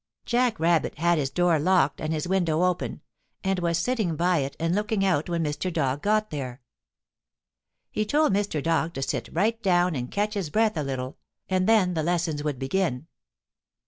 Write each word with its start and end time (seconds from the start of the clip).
Jack 0.25 0.59
Rabbit 0.59 0.97
had 0.97 1.19
his 1.19 1.29
door 1.29 1.59
locked 1.59 2.01
and 2.01 2.11
his 2.11 2.27
window 2.27 2.63
open, 2.63 3.01
and 3.43 3.59
was 3.59 3.77
sitting 3.77 4.15
by 4.15 4.39
it 4.39 4.55
and 4.59 4.73
looking 4.73 5.05
out 5.05 5.29
when 5.29 5.43
Mr. 5.43 5.71
Dog 5.71 6.01
got 6.01 6.31
there. 6.31 6.63
He 7.91 8.03
told 8.03 8.33
Mr. 8.33 8.63
Dog 8.63 8.95
to 8.95 9.03
sit 9.03 9.29
right 9.31 9.61
down 9.61 9.95
and 9.95 10.09
catch 10.09 10.33
his 10.33 10.49
breath 10.49 10.75
a 10.75 10.81
little, 10.81 11.19
and 11.49 11.69
then 11.69 11.93
the 11.93 12.01
lessons 12.01 12.43
would 12.43 12.57
begin. 12.57 13.05